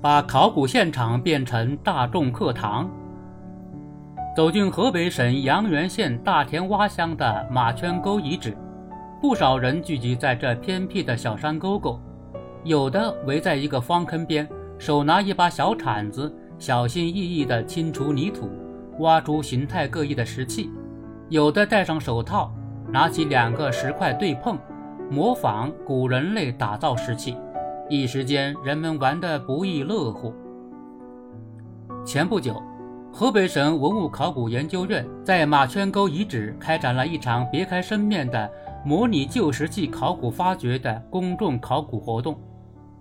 [0.00, 2.88] 把考古现场变成大众课堂。
[4.36, 8.56] 走进河北省阳原县大田洼乡的马圈沟遗址，
[9.20, 12.00] 不少人聚集在这偏僻的小山沟沟，
[12.62, 14.48] 有的围在一个方坑边，
[14.78, 18.48] 手拿一把小铲子，小心翼翼地清除泥土，
[19.00, 20.70] 挖出形态各异的石器；
[21.28, 22.52] 有的戴上手套，
[22.88, 24.56] 拿起两个石块对碰。
[25.10, 27.34] 模仿古人类打造石器，
[27.90, 30.34] 一时间人们玩得不亦乐乎。
[32.04, 32.62] 前不久，
[33.10, 38.50] 河北省文物考古研究院在马圈沟遗址开展了一场别开生面的
[38.84, 42.38] 模拟旧石器考古发掘的公众考古活动。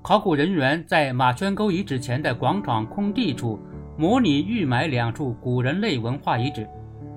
[0.01, 3.59] 考古人员在马圈沟遗址前的广场空地处
[3.97, 6.65] 模拟预埋两处古人类文化遗址，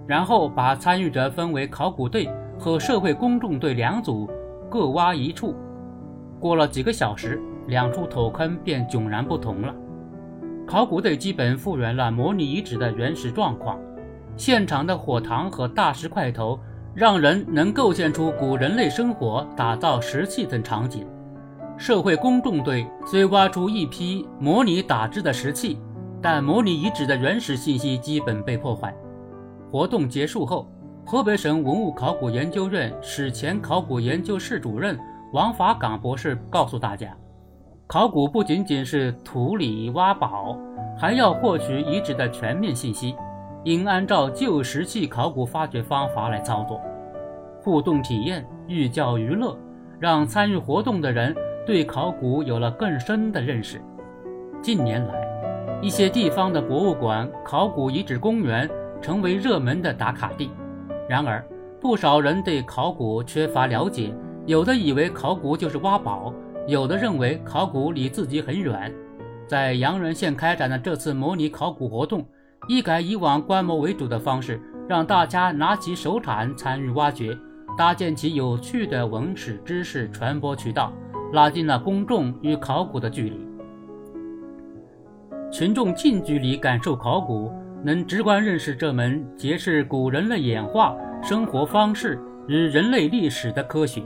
[0.09, 2.29] 然后把参与者分为考古队
[2.59, 4.29] 和社会公众队两组。
[4.69, 5.55] 各挖一处，
[6.39, 9.75] 过了几个小时，两处土坑便迥然不同了。
[10.67, 13.79] 考古队基本复原了模拟遗址的原始状况，
[14.37, 16.61] 现场的火塘和大石块头
[16.95, 21.07] 让人能构建出古人类生活、打造石器等场景。
[21.79, 25.79] 社会公众队虽挖出一批模拟打制的石器，
[26.21, 28.95] 但模拟遗址的原始信息基本被破坏。
[29.71, 30.71] 活动结束后。
[31.07, 34.97] 河北省文物考古研究院史前考古研究室主任
[35.33, 37.17] 王法岗博士告诉大家，
[37.91, 40.57] 考古不仅仅是土里挖宝，
[40.97, 43.17] 还要获取遗址的全面信息，
[43.65, 46.81] 应按照旧石器考古发掘方法来操作，
[47.61, 49.59] 互动体验、寓教于乐，
[49.99, 51.35] 让参与活动的人
[51.67, 53.83] 对考古有了更深的认识。
[54.63, 58.71] 近年来，一些地方的博物馆、考古遗址公园
[59.03, 60.53] 成为热门的打卡地。
[61.09, 61.45] 然而，
[61.81, 64.15] 不少人对考古缺乏了解，
[64.47, 66.33] 有的以为考古就是挖宝，
[66.67, 68.93] 有的认为考古离自己很远。
[69.47, 72.25] 在阳原县开展的这次模拟考古活动，
[72.69, 77.37] 一改以往观摩为主的方式，让大家拿起手铲参与挖掘，
[77.77, 80.93] 搭建起有趣的文史知识传播渠道，
[81.33, 83.41] 拉近了公众与考古的距离。
[85.51, 87.53] 群众近距离感受考古。
[87.83, 94.03] 能直观认识这门揭示古人类演化、生活方式与人类历史的科学，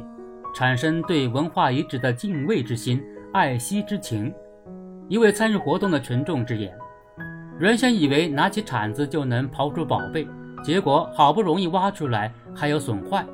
[0.55, 4.33] 产生对文化遗址的敬畏之心、爱惜之情。
[5.09, 6.73] 一位参与活动的群众直言
[7.59, 10.29] ：“原先以为拿起铲子就能刨出宝贝，
[10.63, 13.27] 结果好不容易挖出来还有损坏。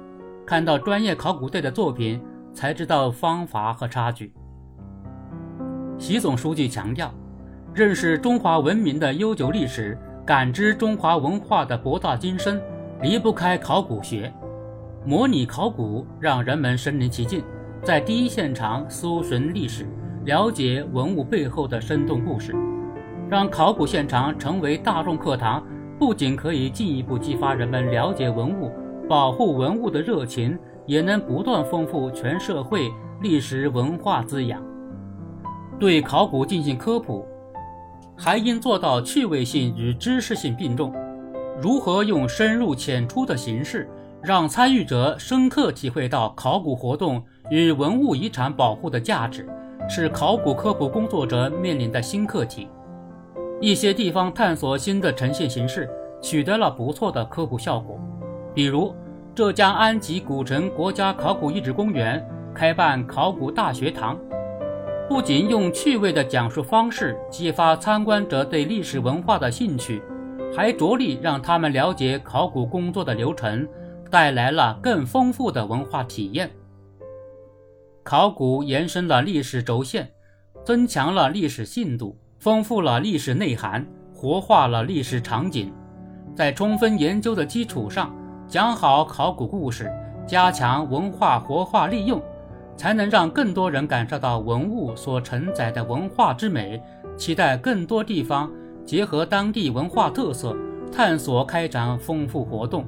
[0.47, 2.20] 看到专业考古队的作品，
[2.54, 4.32] 才知道方法和差距。”
[5.98, 7.12] 习总书记强调
[7.75, 12.62] ：“认识中华文明的悠久历史。”感知中华文化的博大精深，
[13.02, 14.32] 离不开考古学。
[15.05, 17.43] 模拟考古让人们身临其境，
[17.83, 19.87] 在第一现场搜寻历史，
[20.27, 22.55] 了解文物背后的生动故事。
[23.28, 25.66] 让考古现场成为大众课堂，
[25.99, 28.71] 不仅可以进一步激发人们了解文物、
[29.09, 34.62] 保护文物的热情，也能不断丰富全社会历史文化滋养。
[35.78, 37.27] 对考古进行科普。
[38.15, 40.93] 还应做到趣味性与知识性并重。
[41.59, 43.88] 如何用深入浅出的形式，
[44.22, 49.48] 让参与者深刻体会到考古活动与文物遗产保护的价值，
[49.88, 52.69] 是考古科普工作者面临的新课题。
[53.60, 55.88] 一些地方探索新的呈现形式，
[56.20, 57.98] 取得了不错的科普效果。
[58.54, 58.94] 比如，
[59.34, 62.22] 浙江安吉古城国家考古遗址公园
[62.54, 64.19] 开办考古大学堂。
[65.08, 70.02] 不仅用趣味的讲述方式激发参观者对历史文化的兴趣，
[70.54, 73.66] 还着力让他们了解考古工作的流程，
[74.10, 76.50] 带来了更丰富的文化体验。
[78.03, 80.10] 考古延伸了历史轴线，
[80.65, 85.72] 增强了历史信度，丰富了历史内涵，活化了历史场景。
[86.34, 88.15] 在充分研究的基础上，
[88.49, 89.91] 讲好考古故事，
[90.26, 92.20] 加强文化活化利用。
[92.76, 96.82] 才能让更多人感受到文物所承载的文化之美，
[97.15, 98.50] 期待更多地方
[98.87, 100.56] 结合当地文化特色，
[100.90, 102.87] 探索开展丰富活动，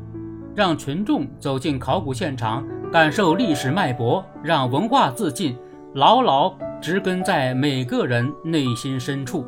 [0.55, 5.57] 让群众走进考古现场，感受历史脉搏，让文化自信
[5.95, 9.47] 牢牢植根在每个人内心深处。